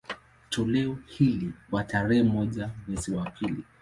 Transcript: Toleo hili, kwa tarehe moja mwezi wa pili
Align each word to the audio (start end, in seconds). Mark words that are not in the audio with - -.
Toleo 0.49 0.97
hili, 1.07 1.53
kwa 1.69 1.83
tarehe 1.83 2.23
moja 2.23 2.69
mwezi 2.87 3.11
wa 3.11 3.29
pili 3.31 3.63